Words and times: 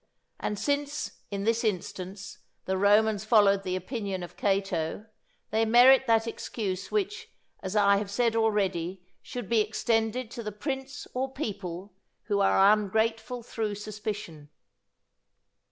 And 0.39 0.57
since, 0.57 1.19
in 1.29 1.43
this 1.43 1.63
instance, 1.63 2.39
the 2.65 2.75
Romans 2.75 3.23
followed 3.23 3.61
the 3.61 3.75
opinion 3.75 4.23
of 4.23 4.35
Cato, 4.35 5.05
they 5.51 5.63
merit 5.63 6.07
that 6.07 6.25
excuse 6.25 6.89
which, 6.91 7.29
as 7.61 7.75
I 7.75 7.97
have 7.97 8.09
said 8.09 8.35
already, 8.35 9.03
should 9.21 9.47
be 9.47 9.61
extended 9.61 10.31
to 10.31 10.41
the 10.41 10.51
prince 10.51 11.05
or 11.13 11.31
people 11.31 11.93
who 12.23 12.39
are 12.39 12.73
ungrateful 12.73 13.43
through 13.43 13.75
suspicion. 13.75 14.49